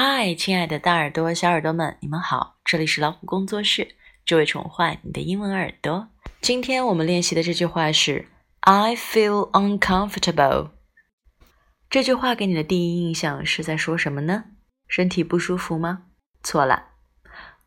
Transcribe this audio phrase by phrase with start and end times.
[0.00, 2.60] 嗨，亲爱的大耳朵、小耳朵们，你们好！
[2.64, 6.06] 这里是老虎工作室，只为宠坏你的英文耳朵。
[6.40, 8.28] 今天我们练习的这句话是
[8.60, 10.70] "I feel uncomfortable"。
[11.90, 14.44] 这句话给你的第一印象是在说什么呢？
[14.86, 16.04] 身体不舒服吗？
[16.44, 16.90] 错了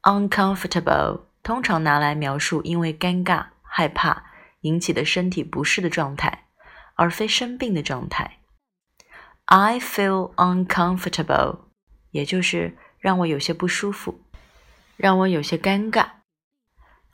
[0.03, 4.23] ，uncomfortable 通常拿来描述因为尴尬、害怕
[4.61, 6.45] 引起的身体不适的状态，
[6.95, 8.37] 而非生病的状态。
[9.47, 11.70] I feel uncomfortable。
[12.11, 14.21] 也就是让我有些不舒服，
[14.95, 16.07] 让我有些尴尬。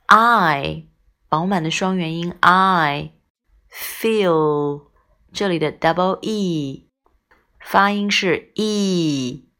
[0.06, 0.84] I
[1.28, 3.12] 饱满的双元音 I
[3.70, 4.88] feel
[5.32, 6.88] 这里的 double e
[7.60, 9.50] 发音是 e，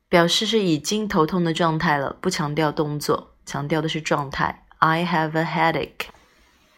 [0.09, 4.67] 表示是已经头痛的状态了，不强调动作，强调的是状态。
[4.79, 6.09] I have a headache。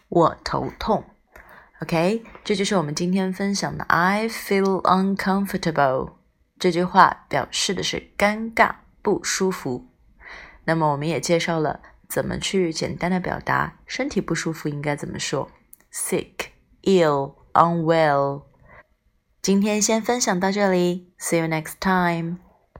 [0.09, 1.05] 我头痛。
[1.81, 6.13] OK，这就是我们今天分享的 I feel uncomfortable。
[6.57, 9.87] 这句话表示的是尴尬、不舒服。
[10.64, 15.50] 那么我们也介绍了怎么去简单的表达身体不舒服应该怎么说
[15.92, 16.50] ，sick、
[16.82, 18.42] ill、unwell。
[19.40, 22.51] 今天先分享到这里，see you next time。